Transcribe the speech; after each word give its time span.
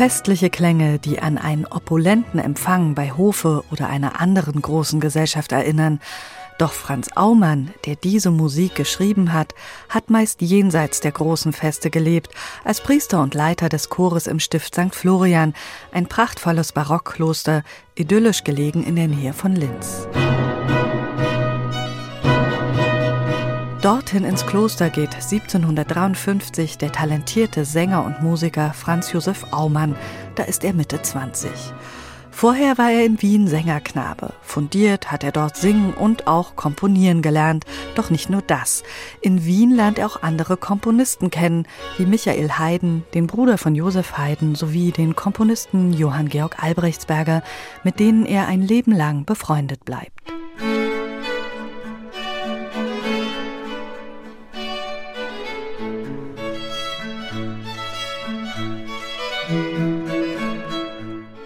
Festliche 0.00 0.48
Klänge, 0.48 0.98
die 0.98 1.20
an 1.20 1.36
einen 1.36 1.66
opulenten 1.66 2.40
Empfang 2.40 2.94
bei 2.94 3.12
Hofe 3.12 3.62
oder 3.70 3.90
einer 3.90 4.18
anderen 4.18 4.62
großen 4.62 4.98
Gesellschaft 4.98 5.52
erinnern. 5.52 6.00
Doch 6.56 6.72
Franz 6.72 7.10
Aumann, 7.16 7.74
der 7.84 7.96
diese 7.96 8.30
Musik 8.30 8.74
geschrieben 8.74 9.34
hat, 9.34 9.54
hat 9.90 10.08
meist 10.08 10.40
jenseits 10.40 11.00
der 11.00 11.12
großen 11.12 11.52
Feste 11.52 11.90
gelebt, 11.90 12.30
als 12.64 12.80
Priester 12.80 13.20
und 13.22 13.34
Leiter 13.34 13.68
des 13.68 13.90
Chores 13.90 14.26
im 14.26 14.40
Stift 14.40 14.74
St. 14.74 14.94
Florian, 14.94 15.52
ein 15.92 16.06
prachtvolles 16.06 16.72
Barockkloster, 16.72 17.62
idyllisch 17.94 18.42
gelegen 18.42 18.82
in 18.82 18.96
der 18.96 19.08
Nähe 19.08 19.34
von 19.34 19.54
Linz. 19.54 20.08
Dorthin 23.82 24.24
ins 24.24 24.44
Kloster 24.44 24.90
geht 24.90 25.14
1753 25.14 26.76
der 26.76 26.92
talentierte 26.92 27.64
Sänger 27.64 28.04
und 28.04 28.20
Musiker 28.20 28.74
Franz 28.74 29.10
Josef 29.10 29.46
Aumann, 29.52 29.96
da 30.34 30.42
ist 30.42 30.64
er 30.64 30.74
Mitte 30.74 31.00
20. 31.00 31.50
Vorher 32.30 32.76
war 32.76 32.90
er 32.90 33.06
in 33.06 33.22
Wien 33.22 33.48
Sängerknabe. 33.48 34.34
Fundiert 34.42 35.10
hat 35.10 35.24
er 35.24 35.32
dort 35.32 35.56
singen 35.56 35.94
und 35.94 36.26
auch 36.26 36.56
komponieren 36.56 37.22
gelernt. 37.22 37.64
Doch 37.94 38.10
nicht 38.10 38.28
nur 38.28 38.42
das. 38.42 38.82
In 39.22 39.46
Wien 39.46 39.74
lernt 39.74 39.98
er 39.98 40.08
auch 40.08 40.22
andere 40.22 40.58
Komponisten 40.58 41.30
kennen, 41.30 41.66
wie 41.96 42.04
Michael 42.04 42.58
Haydn, 42.58 43.04
den 43.14 43.26
Bruder 43.26 43.56
von 43.56 43.74
Josef 43.74 44.18
Haydn, 44.18 44.56
sowie 44.56 44.90
den 44.90 45.16
Komponisten 45.16 45.94
Johann 45.94 46.28
Georg 46.28 46.62
Albrechtsberger, 46.62 47.42
mit 47.82 47.98
denen 47.98 48.26
er 48.26 48.46
ein 48.46 48.60
Leben 48.60 48.92
lang 48.92 49.24
befreundet 49.24 49.86
bleibt. 49.86 50.12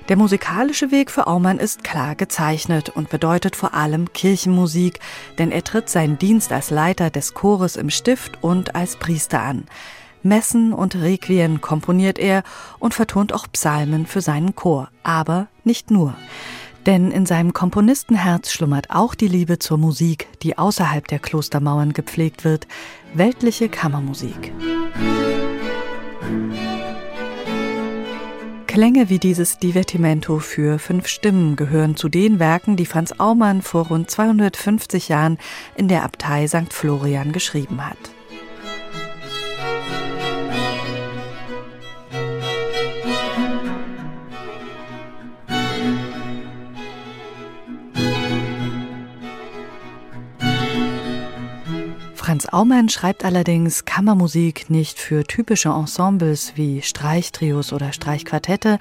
Der 0.08 0.16
musikalische 0.18 0.90
Weg 0.90 1.10
für 1.10 1.26
Aumann 1.26 1.58
ist 1.58 1.82
klar 1.82 2.14
gezeichnet 2.14 2.90
und 2.90 3.08
bedeutet 3.08 3.56
vor 3.56 3.72
allem 3.72 4.12
Kirchenmusik, 4.12 5.00
denn 5.38 5.50
er 5.50 5.64
tritt 5.64 5.88
seinen 5.88 6.18
Dienst 6.18 6.52
als 6.52 6.70
Leiter 6.70 7.08
des 7.08 7.32
Chores 7.32 7.76
im 7.76 7.88
Stift 7.88 8.42
und 8.42 8.74
als 8.74 8.96
Priester 8.96 9.40
an. 9.40 9.64
Messen 10.22 10.72
und 10.72 10.96
Requien 10.96 11.60
komponiert 11.60 12.18
er 12.18 12.42
und 12.78 12.94
vertont 12.94 13.32
auch 13.32 13.46
Psalmen 13.52 14.06
für 14.06 14.20
seinen 14.20 14.54
Chor, 14.54 14.90
aber 15.02 15.48
nicht 15.64 15.90
nur. 15.90 16.14
Denn 16.86 17.10
in 17.10 17.24
seinem 17.24 17.54
Komponistenherz 17.54 18.52
schlummert 18.52 18.90
auch 18.90 19.14
die 19.14 19.28
Liebe 19.28 19.58
zur 19.58 19.78
Musik, 19.78 20.28
die 20.42 20.58
außerhalb 20.58 21.08
der 21.08 21.18
Klostermauern 21.18 21.94
gepflegt 21.94 22.44
wird, 22.44 22.66
weltliche 23.14 23.70
Kammermusik. 23.70 24.52
Klänge 28.74 29.08
wie 29.08 29.20
dieses 29.20 29.60
Divertimento 29.60 30.40
für 30.40 30.80
fünf 30.80 31.06
Stimmen 31.06 31.54
gehören 31.54 31.94
zu 31.94 32.08
den 32.08 32.40
Werken, 32.40 32.74
die 32.74 32.86
Franz 32.86 33.12
Aumann 33.18 33.62
vor 33.62 33.86
rund 33.86 34.10
250 34.10 35.10
Jahren 35.10 35.38
in 35.76 35.86
der 35.86 36.02
Abtei 36.02 36.48
St. 36.48 36.72
Florian 36.72 37.30
geschrieben 37.30 37.86
hat. 37.86 37.96
Franz 52.24 52.46
Aumann 52.46 52.88
schreibt 52.88 53.22
allerdings 53.22 53.84
Kammermusik 53.84 54.70
nicht 54.70 54.98
für 54.98 55.24
typische 55.24 55.68
Ensembles 55.68 56.54
wie 56.54 56.80
Streichtrios 56.80 57.70
oder 57.70 57.92
Streichquartette, 57.92 58.78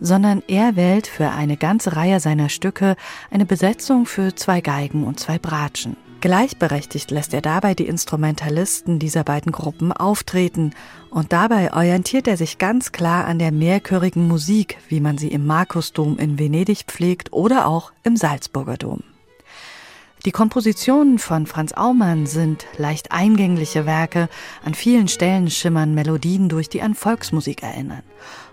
sondern 0.00 0.44
er 0.46 0.76
wählt 0.76 1.08
für 1.08 1.30
eine 1.30 1.56
ganze 1.56 1.96
Reihe 1.96 2.20
seiner 2.20 2.48
Stücke 2.48 2.94
eine 3.32 3.46
Besetzung 3.46 4.06
für 4.06 4.36
zwei 4.36 4.60
Geigen 4.60 5.02
und 5.02 5.18
zwei 5.18 5.40
Bratschen. 5.40 5.96
Gleichberechtigt 6.20 7.10
lässt 7.10 7.34
er 7.34 7.40
dabei 7.40 7.74
die 7.74 7.88
Instrumentalisten 7.88 9.00
dieser 9.00 9.24
beiden 9.24 9.50
Gruppen 9.50 9.90
auftreten 9.90 10.70
und 11.10 11.32
dabei 11.32 11.72
orientiert 11.72 12.28
er 12.28 12.36
sich 12.36 12.58
ganz 12.58 12.92
klar 12.92 13.24
an 13.24 13.40
der 13.40 13.50
mehrchörigen 13.50 14.28
Musik, 14.28 14.78
wie 14.88 15.00
man 15.00 15.18
sie 15.18 15.32
im 15.32 15.48
Markusdom 15.48 16.16
in 16.18 16.38
Venedig 16.38 16.84
pflegt 16.86 17.32
oder 17.32 17.66
auch 17.66 17.90
im 18.04 18.16
Salzburger 18.16 18.76
Dom. 18.76 19.02
Die 20.24 20.32
Kompositionen 20.32 21.18
von 21.18 21.46
Franz 21.46 21.72
Aumann 21.72 22.24
sind 22.24 22.64
leicht 22.78 23.12
eingängliche 23.12 23.84
Werke, 23.84 24.30
an 24.64 24.72
vielen 24.72 25.06
Stellen 25.06 25.50
schimmern 25.50 25.92
Melodien 25.92 26.48
durch, 26.48 26.70
die 26.70 26.80
an 26.80 26.94
Volksmusik 26.94 27.62
erinnern. 27.62 28.02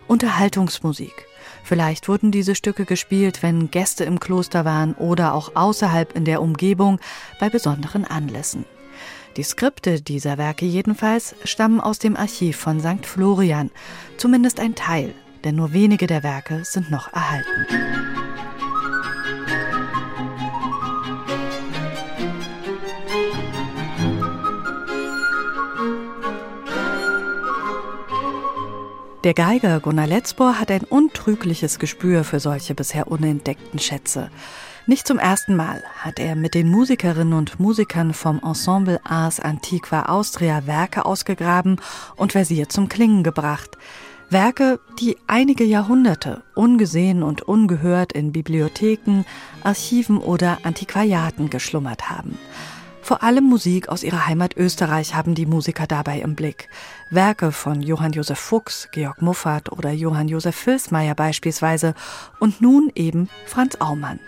Unterhaltungsmusik. 0.06 1.28
Vielleicht 1.64 2.10
wurden 2.10 2.31
diese 2.31 2.56
Stücke 2.56 2.84
gespielt, 2.84 3.42
wenn 3.42 3.72
Gäste 3.72 4.04
im 4.04 4.20
Kloster 4.20 4.66
waren 4.66 4.96
oder 4.96 5.34
auch 5.34 5.56
außerhalb 5.56 6.14
in 6.14 6.26
der 6.26 6.42
Umgebung 6.42 7.00
bei 7.40 7.50
besonderen 7.50 8.04
Anlässen. 8.04 8.66
Die 9.38 9.44
Skripte 9.44 10.02
dieser 10.02 10.38
Werke 10.38 10.66
jedenfalls 10.66 11.36
stammen 11.46 11.80
aus 11.80 12.00
dem 12.00 12.18
Archiv 12.18 12.58
von 12.58 12.81
St. 12.81 13.06
Florian, 13.06 13.72
zumindest 14.18 14.60
ein 14.60 14.76
Teil, 14.76 15.14
denn 15.46 15.56
nur 15.56 15.72
wenige 15.72 16.06
der 16.06 16.22
Werke 16.22 16.66
sind 16.66 16.92
noch 16.92 17.14
erhalten. 17.14 18.00
Der 29.24 29.36
Geiger 29.36 29.80
Gunnar 29.80 30.08
Letzbohr 30.08 30.59
hat 30.59 30.72
ein 30.72 30.84
untrügliches 30.84 31.78
Gespür 31.78 32.24
für 32.24 32.40
solche 32.40 32.74
bisher 32.74 33.08
unentdeckten 33.08 33.78
Schätze. 33.78 34.32
Nicht 34.88 35.06
zum 35.06 35.20
ersten 35.20 35.56
Mal 35.56 35.84
hat 36.00 36.18
er 36.18 36.36
mit 36.36 36.56
den 36.56 36.68
Musikerinnen 36.68 37.34
und 37.34 37.60
Musikern 37.60 38.16
vom 38.16 38.42
Ensemble 38.44 39.00
Ars 39.04 39.40
Antiqua 39.40 40.08
Austria 40.08 40.66
Werke 40.66 41.06
ausgegraben 41.06 41.80
und 42.16 42.31
versiert 42.31 42.72
zum 42.72 42.90
Klingen 42.90 43.22
gebracht. 43.22 43.78
Werke, 44.31 44.80
die 45.00 45.18
einige 45.28 45.66
Jahrhunderte 45.66 46.42
ungesehen 46.56 47.22
und 47.22 47.44
ungehört 47.44 48.14
in 48.14 48.31
Bibliotheken, 48.31 49.24
Archiven 49.64 50.18
oder 50.18 50.58
Antiquariaten 50.64 51.52
geschlummert 51.52 52.10
haben. 52.10 52.40
Vor 53.12 53.24
allem 53.24 53.44
Musik 53.44 53.90
aus 53.90 54.04
ihrer 54.04 54.26
Heimat 54.26 54.56
Österreich 54.56 55.16
haben 55.16 55.36
die 55.36 55.46
Musiker 55.46 55.86
dabei 55.86 56.22
im 56.22 56.34
Blick. 56.34 56.70
Werke 57.10 57.52
von 57.52 57.82
Johann 57.82 58.14
Josef 58.14 58.40
Fuchs, 58.40 58.88
Georg 58.94 59.22
Muffat 59.22 59.70
oder 59.70 59.92
Johann 59.92 60.30
Josef 60.30 60.56
Filsmeier 60.56 61.14
beispielsweise 61.14 61.94
und 62.40 62.62
nun 62.62 62.90
eben 62.96 63.28
Franz 63.46 63.76
Aumann. 63.82 64.22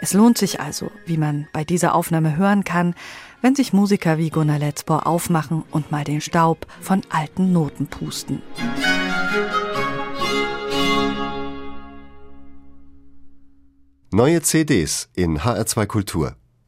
Es 0.00 0.12
lohnt 0.12 0.38
sich 0.38 0.60
also, 0.60 0.92
wie 1.06 1.16
man 1.16 1.48
bei 1.52 1.64
dieser 1.64 1.92
Aufnahme 1.92 2.36
hören 2.36 2.62
kann, 2.62 2.94
wenn 3.42 3.56
sich 3.56 3.72
Musiker 3.72 4.16
wie 4.16 4.30
Gunnar 4.30 4.60
Letzbohr 4.60 5.08
aufmachen 5.08 5.64
und 5.72 5.90
mal 5.90 6.04
den 6.04 6.20
Staub 6.20 6.68
von 6.80 7.02
alten 7.08 7.52
Noten 7.52 7.88
pusten. 7.88 8.42
Neue 14.12 14.40
CDs 14.42 15.08
in 15.16 15.40
HR2 15.40 15.86
Kultur 15.86 16.36